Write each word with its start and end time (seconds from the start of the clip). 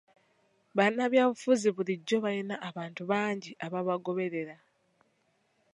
Bannabyabufuzi 0.77 1.67
bulijjo 1.75 2.17
bayina 2.25 2.55
abantu 2.69 3.01
bangi 3.11 3.51
ababagoberera. 3.65 4.55